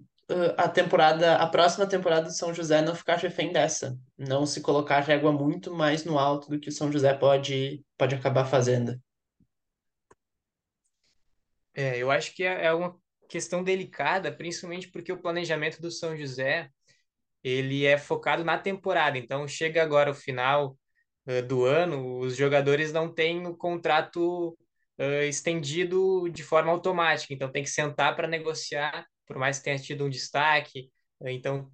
[0.56, 4.96] a temporada, a próxima temporada do São José não ficar refém dessa, não se colocar
[4.96, 9.00] a régua muito mais no alto do que o São José pode, pode acabar fazendo.
[11.74, 12.96] É, eu acho que é é uma
[13.32, 16.68] questão delicada, principalmente porque o planejamento do São José,
[17.42, 19.16] ele é focado na temporada.
[19.18, 20.76] Então, chega agora o final
[21.26, 24.56] eh, do ano, os jogadores não têm o contrato
[24.98, 27.32] eh, estendido de forma automática.
[27.32, 30.90] Então, tem que sentar para negociar, por mais que tenha tido um destaque.
[31.22, 31.70] Eh, Então,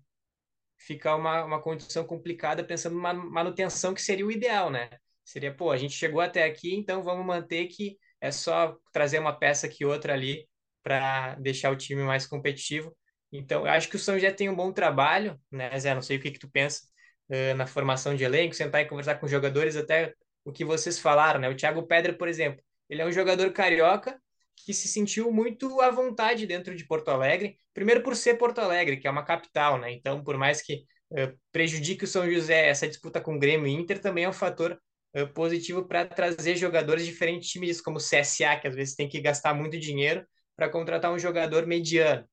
[0.79, 4.91] fica uma, uma condição complicada pensando numa manutenção que seria o ideal, né?
[5.25, 9.39] Seria, pô, a gente chegou até aqui, então vamos manter que é só trazer uma
[9.39, 10.49] peça que outra ali
[10.83, 12.97] para deixar o time mais competitivo.
[13.31, 15.95] Então, eu acho que o São José tem um bom trabalho, né, Zé?
[15.95, 16.83] Não sei o que que tu pensa
[17.29, 20.99] eh, na formação de elenco, sentar e conversar com os jogadores, até o que vocês
[20.99, 21.49] falaram, né?
[21.49, 24.19] O Thiago Pedra, por exemplo, ele é um jogador carioca
[24.65, 28.99] que se sentiu muito à vontade dentro de Porto Alegre, primeiro por ser Porto Alegre,
[28.99, 29.93] que é uma capital, né?
[29.93, 30.85] Então, por mais que
[31.17, 34.33] eh, prejudique o São José, essa disputa com o Grêmio e Inter também é um
[34.33, 34.79] fator
[35.15, 39.09] eh, positivo para trazer jogadores de diferentes times, como o CSA, que às vezes tem
[39.09, 42.25] que gastar muito dinheiro para contratar um jogador mediano.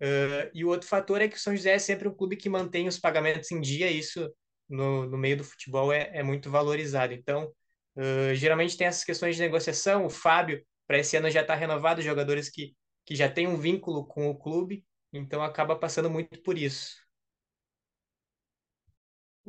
[0.00, 2.48] Uh, e o outro fator é que o São José é sempre um clube que
[2.48, 4.30] mantém os pagamentos em dia, e isso
[4.68, 7.12] no, no meio do futebol é, é muito valorizado.
[7.14, 7.52] Então,
[7.96, 10.06] uh, geralmente tem essas questões de negociação.
[10.06, 14.06] O Fábio, para esse ano, já está renovado, jogadores que, que já têm um vínculo
[14.06, 16.96] com o clube, então acaba passando muito por isso.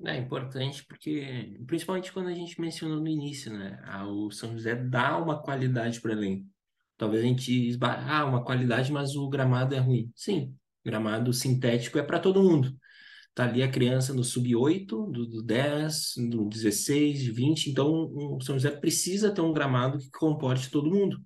[0.05, 3.81] É importante porque, principalmente quando a gente mencionou no início, né?
[4.05, 6.47] O São José dá uma qualidade para o.
[6.95, 10.11] Talvez a gente esbarre, ah, uma qualidade, mas o gramado é ruim.
[10.15, 12.77] Sim, gramado sintético é para todo mundo.
[13.37, 17.69] Tá ali a criança no sub-8, do, do 10, do 16, 20.
[17.69, 21.21] Então, o São José precisa ter um gramado que comporte todo mundo.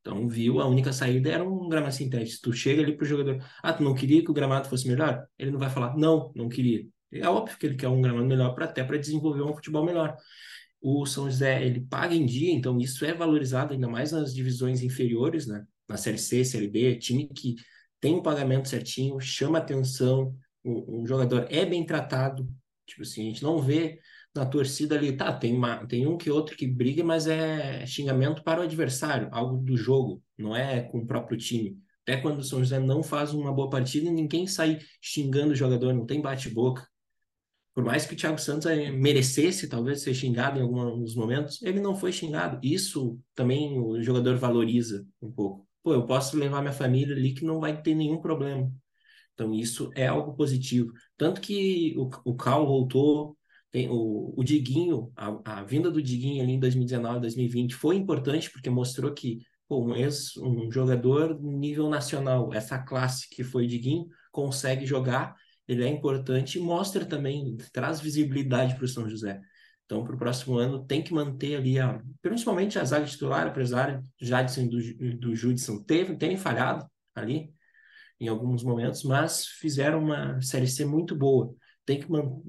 [0.00, 2.40] Então, viu, a única saída era um gramado sintético.
[2.40, 5.26] Tu chega ali pro jogador, ah, tu não queria que o gramado fosse melhor?
[5.36, 6.86] Ele não vai falar, não, não queria.
[7.10, 10.16] É óbvio que ele quer um gramado melhor para até para desenvolver um futebol melhor.
[10.80, 14.84] O São José, ele paga em dia, então isso é valorizado ainda mais nas divisões
[14.84, 15.64] inferiores, né?
[15.88, 17.56] Na Série C, Série B, time que
[18.00, 20.32] tem um pagamento certinho, chama atenção,
[20.66, 22.48] o, o jogador é bem tratado.
[22.86, 23.98] Tipo assim, a gente não vê
[24.34, 28.42] na torcida ali, tá, tem, uma, tem um que outro que briga, mas é xingamento
[28.44, 31.78] para o adversário, algo do jogo, não é com o próprio time.
[32.02, 35.92] Até quando o São José não faz uma boa partida, ninguém sai xingando o jogador,
[35.92, 36.86] não tem bate-boca.
[37.74, 41.80] Por mais que o Thiago Santos eh, merecesse talvez ser xingado em alguns momentos, ele
[41.80, 42.58] não foi xingado.
[42.62, 45.66] Isso também o jogador valoriza um pouco.
[45.82, 48.72] Pô, eu posso levar minha família ali que não vai ter nenhum problema.
[49.36, 50.92] Então, isso é algo positivo.
[51.16, 53.36] Tanto que o, o Cal voltou,
[53.70, 58.50] tem o, o Diguinho, a, a vinda do Diguinho ali em 2019, 2020 foi importante
[58.50, 63.68] porque mostrou que pô, um, ex, um jogador nível nacional, essa classe que foi o
[63.68, 65.36] Diguinho, consegue jogar
[65.68, 69.40] ele é importante e mostra também, traz visibilidade para o São José.
[69.84, 74.02] Então, para o próximo ano, tem que manter ali, a, principalmente a zaga titular, apesar
[74.18, 74.78] de Jadson do,
[75.18, 77.52] do Judson terem falhado ali
[78.20, 81.54] em alguns momentos, mas fizeram uma Série C muito boa.
[81.84, 82.40] Tem que man,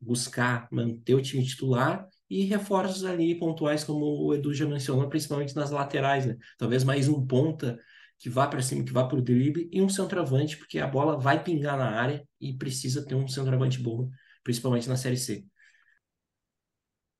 [0.00, 5.56] buscar manter o time titular e reforços ali pontuais, como o Edu já mencionou, principalmente
[5.56, 6.36] nas laterais, né?
[6.58, 7.78] Talvez mais um ponta
[8.18, 11.18] que vá para cima, que vá para o drible, e um centroavante, porque a bola
[11.18, 14.10] vai pingar na área e precisa ter um centroavante bom,
[14.44, 15.44] principalmente na Série C.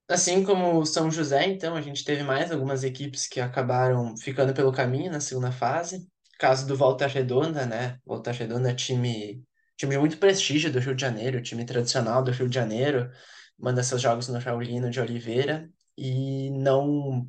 [0.06, 4.52] Assim como o São José, então, a gente teve mais algumas equipes que acabaram ficando
[4.52, 6.06] pelo caminho na segunda fase.
[6.40, 7.98] Caso do Volta Redonda, né?
[8.04, 9.44] Volta Redonda é time,
[9.76, 13.10] time de muito prestígio do Rio de Janeiro, time tradicional do Rio de Janeiro,
[13.58, 17.28] manda seus jogos no Raulino de Oliveira e não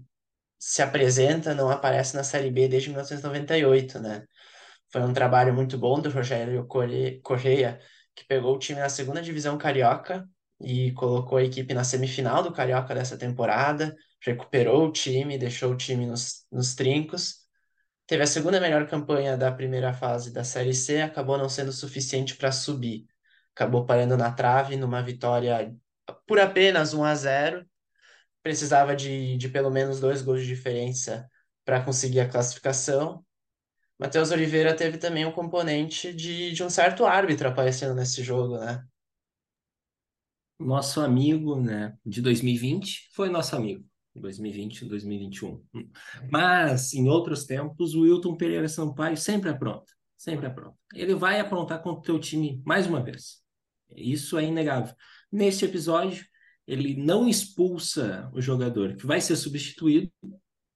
[0.59, 4.25] se apresenta, não aparece na Série B desde 1998, né?
[4.91, 7.79] Foi um trabalho muito bom do Rogério Correia,
[8.15, 10.25] que pegou o time na segunda divisão carioca
[10.61, 15.77] e colocou a equipe na semifinal do Carioca dessa temporada, recuperou o time, deixou o
[15.77, 17.40] time nos, nos trincos.
[18.11, 22.35] Teve a segunda melhor campanha da primeira fase da Série C, acabou não sendo suficiente
[22.35, 23.07] para subir.
[23.55, 25.73] Acabou parando na trave numa vitória
[26.27, 27.65] por apenas 1 a 0
[28.43, 31.25] precisava de, de pelo menos dois gols de diferença
[31.63, 33.25] para conseguir a classificação.
[33.97, 38.83] Matheus Oliveira teve também um componente de, de um certo árbitro aparecendo nesse jogo, né?
[40.59, 43.89] Nosso amigo, né, de 2020 foi nosso amigo.
[44.15, 45.63] 2020 2021.
[46.29, 49.91] Mas, em outros tempos, o Wilton Pereira Sampaio sempre apronta.
[50.17, 50.77] Sempre apronta.
[50.93, 53.41] Ele vai aprontar contra o teu time mais uma vez.
[53.95, 54.93] Isso é inegável.
[55.31, 56.25] Neste episódio,
[56.67, 60.11] ele não expulsa o jogador que vai ser substituído,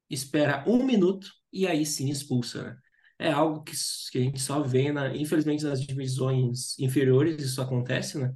[0.10, 2.64] espera um minuto e aí sim expulsa.
[2.64, 2.78] Né?
[3.20, 3.74] É algo que,
[4.12, 8.34] que a gente só vê, na, infelizmente, nas divisões inferiores, isso acontece, né?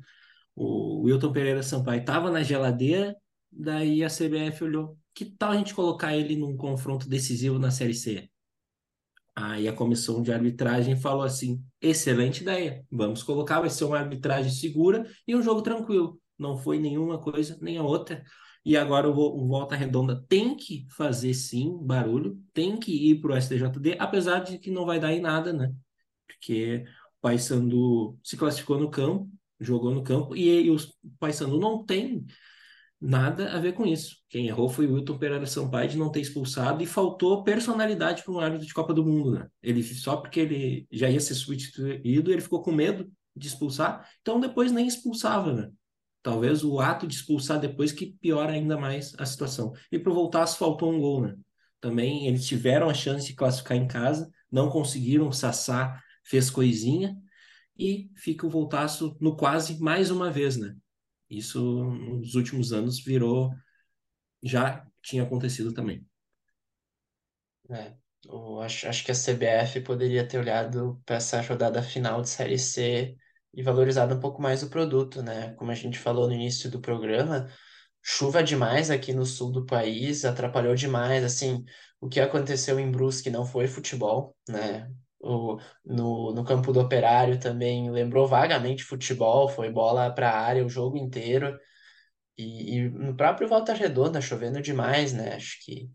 [0.56, 3.16] O Wilton Pereira Sampaio estava na geladeira,
[3.52, 7.94] daí a CBF olhou, que tal a gente colocar ele num confronto decisivo na Série
[7.94, 8.30] C?
[9.36, 14.52] Aí a comissão de arbitragem falou assim: excelente ideia, vamos colocar, vai ser uma arbitragem
[14.52, 16.20] segura e um jogo tranquilo.
[16.38, 18.24] Não foi nenhuma coisa nem a outra.
[18.66, 23.42] E agora o, Volta Redonda tem que fazer sim barulho, tem que ir para o
[23.42, 25.74] STJD, apesar de que não vai dar em nada, né?
[26.28, 26.84] Porque
[27.18, 30.78] o Paysandu se classificou no campo, jogou no campo, e, e o
[31.20, 32.26] Paysandu não tem
[33.02, 34.18] nada a ver com isso.
[34.30, 38.34] Quem errou foi o Wilton Pereira Sampaio de não ter expulsado e faltou personalidade para
[38.34, 39.48] um árbitro de Copa do Mundo, né?
[39.64, 44.40] Ele só porque ele já ia ser substituído, ele ficou com medo de expulsar, então
[44.40, 45.72] depois nem expulsava, né?
[46.22, 49.72] Talvez o ato de expulsar depois que piora ainda mais a situação.
[49.90, 51.36] E para o Voltaço faltou um gol, né?
[51.80, 57.16] Também eles tiveram a chance de classificar em casa, não conseguiram, Sassá fez coisinha
[57.78, 60.76] e fica o Voltaço no quase mais uma vez, né?
[61.30, 63.52] Isso nos últimos anos virou
[64.44, 66.06] já tinha acontecido também.
[67.70, 67.94] É,
[68.26, 72.58] eu acho, acho que a CBF poderia ter olhado para essa rodada final de Série
[72.58, 73.16] C
[73.54, 75.54] e valorizado um pouco mais o produto, né?
[75.56, 77.48] Como a gente falou no início do programa,
[78.02, 81.64] chuva demais aqui no sul do país, atrapalhou demais, assim,
[82.00, 84.92] o que aconteceu em Brusque não foi futebol, né?
[85.20, 90.66] O, no, no campo do Operário também lembrou vagamente futebol, foi bola para a área
[90.66, 91.58] o jogo inteiro.
[92.38, 95.36] E, e, no próprio Volta Redonda, chovendo demais, né?
[95.36, 95.90] Acho que,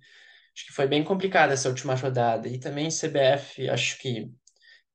[0.54, 2.48] acho que foi bem complicada essa última rodada.
[2.48, 4.32] E também CBF, acho que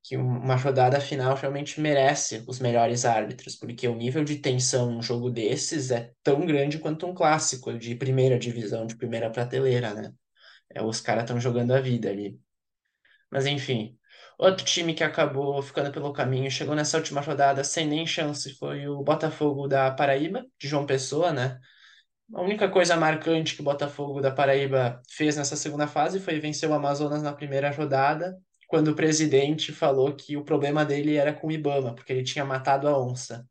[0.02, 5.02] que uma rodada final realmente merece os melhores árbitros, porque o nível de tensão num
[5.02, 10.12] jogo desses é tão grande quanto um clássico de primeira divisão, de primeira prateleira, né?
[10.70, 12.40] É, os caras estão jogando a vida ali.
[13.30, 13.98] Mas enfim,
[14.40, 18.88] outro time que acabou ficando pelo caminho, chegou nessa última rodada sem nem chance, foi
[18.88, 21.60] o Botafogo da Paraíba, de João Pessoa, né?
[22.32, 26.68] A única coisa marcante que o Botafogo da Paraíba fez nessa segunda fase foi vencer
[26.70, 31.48] o Amazonas na primeira rodada quando o presidente falou que o problema dele era com
[31.48, 33.44] o Ibama, porque ele tinha matado a onça,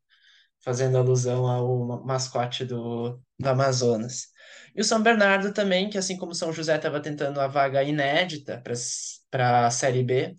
[0.64, 4.28] fazendo alusão ao mascote do, do Amazonas.
[4.74, 8.62] E o São Bernardo também, que assim como São José estava tentando a vaga inédita
[9.30, 10.36] para a Série B,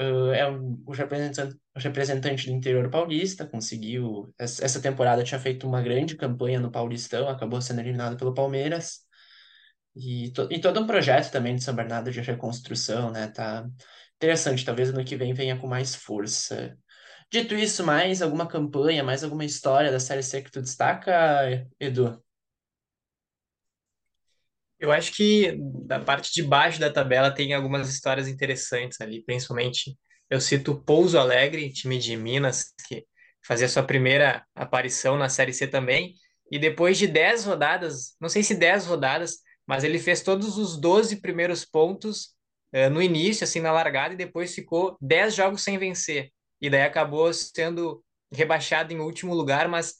[0.00, 4.32] uh, é um, o, representante, o representante do interior paulista, conseguiu.
[4.38, 9.00] Essa temporada tinha feito uma grande campanha no Paulistão, acabou sendo eliminado pelo Palmeiras.
[9.94, 13.28] E, to, e todo um projeto também de São Bernardo de reconstrução, né?
[13.28, 13.66] Tá
[14.16, 16.76] interessante, talvez ano que vem venha com mais força.
[17.30, 22.22] Dito isso, mais alguma campanha, mais alguma história da Série C que tu destaca, Edu?
[24.78, 29.96] Eu acho que da parte de baixo da tabela tem algumas histórias interessantes ali, principalmente
[30.28, 33.06] eu cito Pouso Alegre, time de Minas, que
[33.46, 36.14] fazia sua primeira aparição na Série C também,
[36.50, 40.78] e depois de 10 rodadas, não sei se 10 rodadas, mas ele fez todos os
[40.78, 42.34] 12 primeiros pontos
[42.72, 46.30] uh, no início, assim, na largada, e depois ficou 10 jogos sem vencer.
[46.60, 49.94] E daí acabou sendo rebaixado em último lugar, mas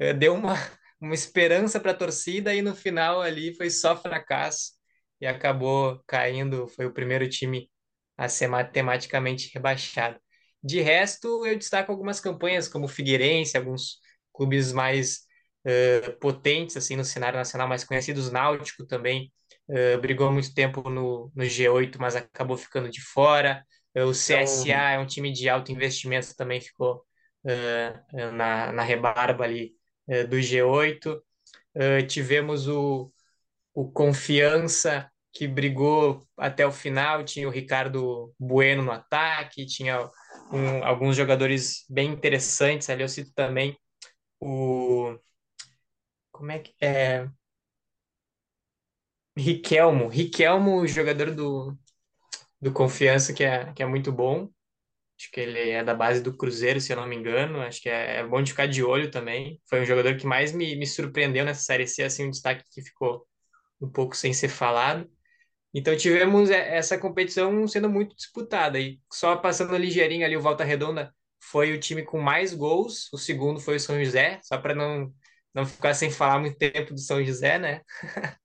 [0.00, 0.54] uh, deu uma,
[1.02, 4.72] uma esperança para a torcida, e no final ali foi só fracasso,
[5.20, 7.68] e acabou caindo, foi o primeiro time
[8.16, 10.18] a ser matematicamente rebaixado.
[10.62, 13.98] De resto, eu destaco algumas campanhas, como o Figueirense, alguns
[14.32, 15.22] clubes mais
[15.66, 18.30] uh, potentes assim no cenário nacional, mais conhecidos.
[18.30, 19.32] Náutico também
[19.68, 23.64] uh, brigou muito tempo no, no G8, mas acabou ficando de fora.
[23.96, 24.80] Uh, o CSA então...
[24.80, 27.04] é um time de alto investimento, também ficou
[28.32, 29.74] na, na rebarba ali
[30.28, 31.22] do G8.
[32.08, 33.12] tivemos o,
[33.74, 40.10] o Confiança, que brigou até o final, tinha o Ricardo Bueno no ataque, tinha
[40.52, 43.76] um, alguns jogadores bem interessantes ali, eu cito também
[44.40, 45.18] o
[46.32, 47.28] como é que é?
[49.36, 50.08] Riquelmo.
[50.08, 51.76] Riquelmo, jogador do,
[52.60, 54.50] do Confiança, que é, que é muito bom.
[55.22, 57.60] Acho que ele é da base do Cruzeiro, se eu não me engano.
[57.60, 59.60] Acho que é, é bom de ficar de olho também.
[59.68, 62.82] Foi um jogador que mais me, me surpreendeu nessa Série C, assim, um destaque que
[62.82, 63.24] ficou
[63.80, 65.08] um pouco sem ser falado.
[65.72, 68.80] Então tivemos essa competição sendo muito disputada.
[68.80, 73.08] E só passando ligeirinho ali, o Volta Redonda foi o time com mais gols.
[73.12, 75.12] O segundo foi o São José, só para não
[75.54, 77.82] não ficar sem falar muito tempo do São José, né?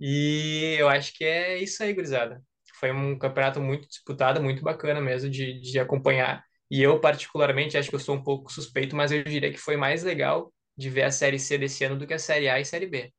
[0.00, 2.42] e eu acho que é isso aí, gurizada.
[2.82, 6.44] Foi um campeonato muito disputado, muito bacana mesmo de, de acompanhar.
[6.70, 9.76] E eu, particularmente, acho que eu sou um pouco suspeito, mas eu diria que foi
[9.78, 12.64] mais legal de ver a Série C desse ano do que a Série A e
[12.66, 13.12] Série B.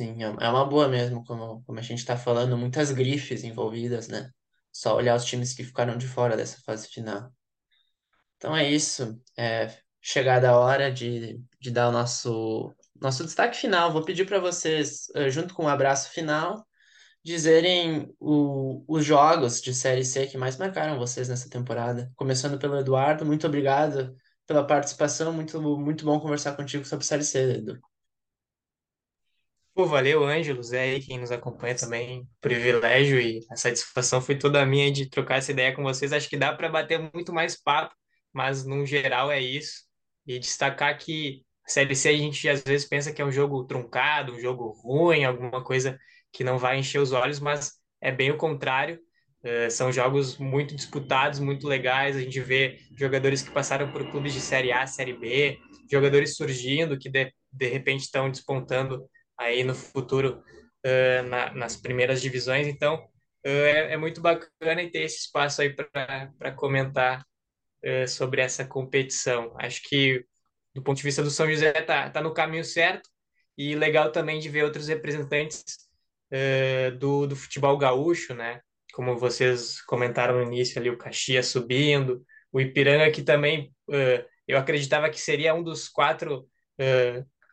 [0.00, 4.06] Sim, é é uma boa mesmo, como, como a gente está falando, muitas grifes envolvidas,
[4.08, 4.30] né?
[4.72, 7.32] Só olhar os times que ficaram de fora dessa fase final.
[8.36, 9.20] Então é isso.
[9.36, 13.92] É chegada a hora de, de dar o nosso, nosso destaque final.
[13.92, 16.66] Vou pedir para vocês, eh, junto com o abraço final,
[17.24, 22.10] dizerem o, os jogos de Série C que mais marcaram vocês nessa temporada.
[22.16, 24.16] Começando pelo Eduardo, muito obrigado
[24.46, 25.32] pela participação.
[25.32, 27.80] Muito, muito bom conversar contigo sobre Série C, Edu.
[29.74, 32.28] Pô, valeu, Ângelo, Zé aí, quem nos acompanha também.
[32.40, 36.12] Privilégio e a satisfação foi toda minha de trocar essa ideia com vocês.
[36.12, 37.94] Acho que dá para bater muito mais papo,
[38.32, 39.84] mas no geral é isso.
[40.26, 43.64] E destacar que a Série C a gente às vezes pensa que é um jogo
[43.64, 45.98] truncado, um jogo ruim, alguma coisa
[46.32, 48.98] que não vai encher os olhos, mas é bem o contrário.
[49.44, 52.16] Uh, são jogos muito disputados, muito legais.
[52.16, 55.58] A gente vê jogadores que passaram por clubes de Série A, Série B,
[55.90, 59.04] jogadores surgindo que de, de repente estão despontando
[59.36, 60.42] aí no futuro
[60.86, 62.66] uh, na, nas primeiras divisões.
[62.66, 67.24] Então, uh, é, é, muito bacana e ter esse espaço aí para comentar
[68.06, 69.56] sobre essa competição.
[69.58, 70.24] Acho que,
[70.72, 73.10] do ponto de vista do São José, tá, tá no caminho certo
[73.58, 75.64] e legal também de ver outros representantes
[76.98, 78.60] do, do futebol gaúcho, né?
[78.94, 83.72] Como vocês comentaram no início ali, o Caxias subindo, o Ipiranga que também
[84.46, 86.46] eu acreditava que seria um dos quatro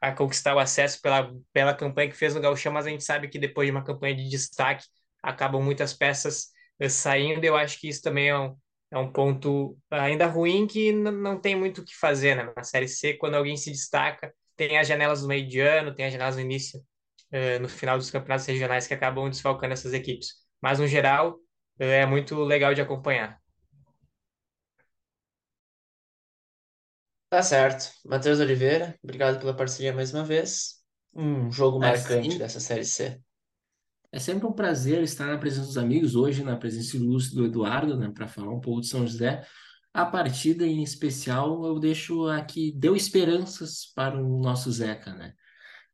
[0.01, 3.27] a conquistar o acesso pela, pela campanha que fez no Gauchão, mas a gente sabe
[3.27, 4.85] que depois de uma campanha de destaque,
[5.21, 6.47] acabam muitas peças
[6.79, 7.43] eh, saindo.
[7.43, 8.55] Eu acho que isso também é um,
[8.91, 12.51] é um ponto ainda ruim que não tem muito o que fazer, né?
[12.55, 16.05] Na Série C, quando alguém se destaca, tem as janelas do meio de ano, tem
[16.05, 16.81] as janelas no início,
[17.31, 20.35] uh, no final dos campeonatos regionais que acabam desfalcando essas equipes.
[20.61, 23.39] Mas, no geral, uh, é muito legal de acompanhar.
[27.29, 27.91] Tá certo.
[28.05, 30.79] Matheus Oliveira, obrigado pela parceria mais uma vez.
[31.13, 33.21] Um jogo É marcante dessa Série C.
[34.11, 37.97] é sempre um prazer estar na presença dos amigos, hoje na presença ilustre do Eduardo,
[37.97, 39.45] né, para falar um pouco de São José.
[39.93, 45.33] A partida em especial eu deixo aqui, deu esperanças para o nosso Zeca, né?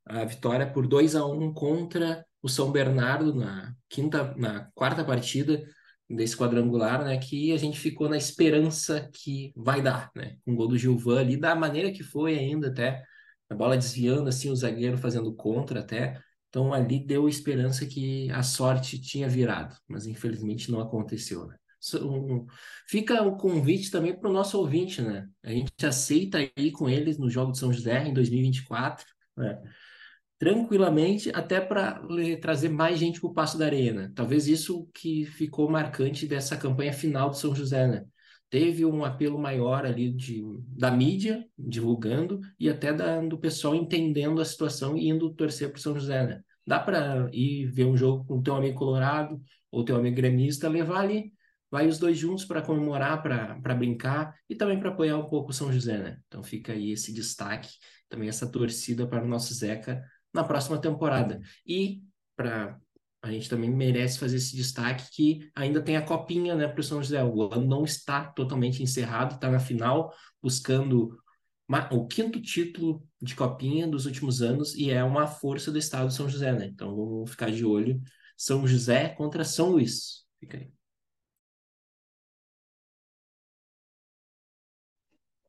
[0.05, 5.63] A vitória por 2 a 1 contra o São Bernardo na quinta, na quarta partida
[6.09, 7.17] desse quadrangular, né?
[7.17, 10.37] Que a gente ficou na esperança que vai dar, né?
[10.45, 13.03] Com o gol do Gilvan ali, da maneira que foi ainda até,
[13.49, 16.19] a bola desviando assim, o zagueiro fazendo contra até.
[16.49, 21.55] Então ali deu esperança que a sorte tinha virado, mas infelizmente não aconteceu, né?
[21.95, 22.45] Um,
[22.87, 25.27] fica o convite também para o nosso ouvinte, né?
[25.43, 29.05] A gente aceita ir com eles no Jogo de São José em 2024,
[29.37, 29.61] né?
[30.45, 31.99] Tranquilamente, até para
[32.39, 34.11] trazer mais gente para o Passo da Arena.
[34.13, 38.05] Talvez isso que ficou marcante dessa campanha final do São José, né?
[38.47, 44.39] Teve um apelo maior ali de, da mídia divulgando e até da, do pessoal entendendo
[44.39, 46.41] a situação e indo torcer para o São José, né?
[46.65, 49.41] Dá para ir ver um jogo com teu amigo colorado
[49.71, 51.33] ou teu amigo gremista, levar ali,
[51.71, 55.53] vai os dois juntos para comemorar, para brincar e também para apoiar um pouco o
[55.53, 56.17] São José, né?
[56.27, 57.69] Então fica aí esse destaque,
[58.07, 60.03] também essa torcida para o nosso Zeca
[60.35, 61.41] na próxima temporada.
[61.65, 62.03] E
[62.35, 62.77] para
[63.21, 66.83] a gente também merece fazer esse destaque que ainda tem a copinha, né, para o
[66.83, 67.23] São José.
[67.23, 71.17] O ano não está totalmente encerrado, está na final, buscando
[71.91, 76.13] o quinto título de copinha dos últimos anos e é uma força do estado de
[76.13, 76.67] São José, né?
[76.67, 77.99] Então vamos ficar de olho.
[78.37, 80.25] São José contra São Luís.
[80.39, 80.71] Fica aí.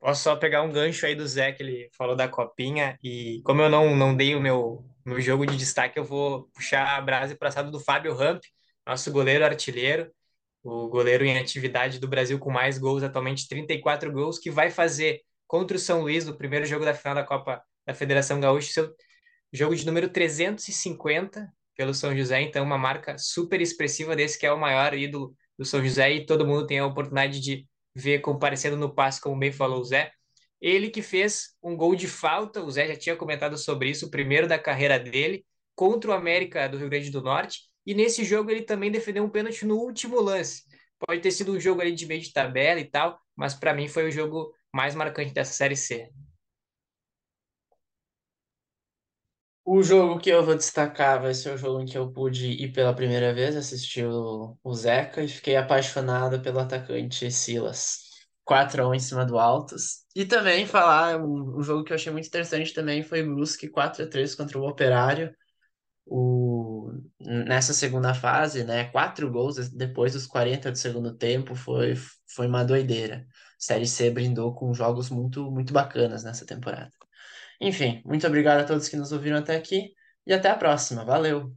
[0.06, 3.60] Posso só pegar um gancho aí do Zé, que ele falou da copinha, e como
[3.60, 7.32] eu não, não dei o meu, meu jogo de destaque, eu vou puxar a brasa
[7.32, 8.40] e passado do Fábio Ramp,
[8.86, 10.08] nosso goleiro artilheiro,
[10.62, 15.22] o goleiro em atividade do Brasil com mais gols, atualmente 34 gols, que vai fazer
[15.44, 18.94] contra o São Luís, no primeiro jogo da final da Copa da Federação Gaúcha, seu
[19.52, 24.52] jogo de número 350 pelo São José, então uma marca super expressiva desse que é
[24.52, 27.66] o maior ídolo do São José e todo mundo tem a oportunidade de
[27.96, 30.12] ver comparecendo no passe, como bem falou o Zé.
[30.60, 34.10] Ele que fez um gol de falta, o Zé já tinha comentado sobre isso, o
[34.10, 37.62] primeiro da carreira dele, contra o América do Rio Grande do Norte.
[37.86, 40.64] E nesse jogo ele também defendeu um pênalti no último lance.
[40.98, 43.88] Pode ter sido um jogo ali de meio de tabela e tal, mas para mim
[43.88, 46.10] foi o jogo mais marcante dessa Série C.
[49.68, 52.72] O jogo que eu vou destacar vai ser o jogo em que eu pude ir
[52.72, 58.04] pela primeira vez, assistir o, o Zeca e fiquei apaixonado pelo atacante Silas.
[58.44, 60.04] 4 a 1 em cima do Altos.
[60.14, 64.04] E também falar, um, um jogo que eu achei muito interessante também foi Brusque 4
[64.04, 65.34] a 3 contra o Operário.
[66.06, 68.84] O nessa segunda fase, né?
[68.86, 71.94] Quatro gols depois dos 40 do segundo tempo foi,
[72.34, 73.26] foi uma doideira.
[73.58, 76.90] Série C brindou com jogos muito, muito bacanas nessa temporada.
[77.60, 79.92] Enfim, muito obrigado a todos que nos ouviram até aqui
[80.26, 81.04] e até a próxima.
[81.04, 81.54] Valeu!